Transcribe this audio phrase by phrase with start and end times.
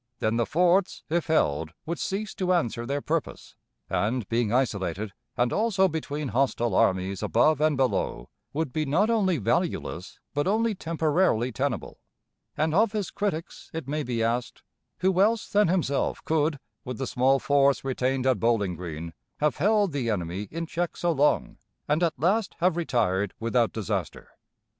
[0.17, 3.55] Then the forts, if held, would cease to answer their purpose,
[3.87, 9.37] and, being isolated, and also between hostile armies above and below, would be not only
[9.37, 11.99] valueless but only temporarily tenable;
[12.57, 14.63] and of his critics it may be asked,
[15.01, 19.91] Who else than himself could, with the small force retained at Bowling Green, have held
[19.91, 21.57] the enemy in check so long,
[21.87, 24.29] and at last have retired without disaster?